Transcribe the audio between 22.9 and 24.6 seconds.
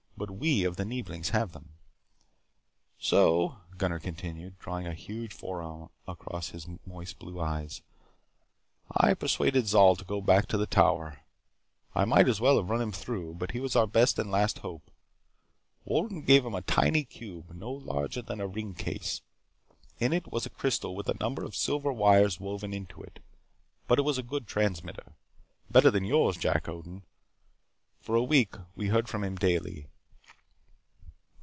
it, but it was a good